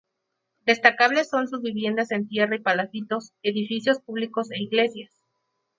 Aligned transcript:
Destacables 0.65 1.29
son 1.29 1.47
sus 1.47 1.61
viviendas 1.61 2.09
en 2.09 2.27
tierra 2.27 2.55
y 2.55 2.59
palafitos, 2.59 3.33
edificios 3.43 3.99
públicos 4.01 4.49
e 4.49 4.57
iglesias. 4.63 5.11